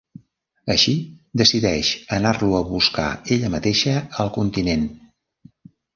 [0.75, 0.93] Així,
[1.41, 3.07] decideix anar-lo a buscar
[3.37, 4.91] ella mateixa al continent.